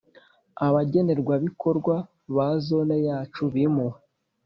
abagenerwabikorwa 0.65 1.95
ba 2.35 2.47
Zone 2.65 2.95
yacu 3.07 3.43
bimuwe 3.53 3.97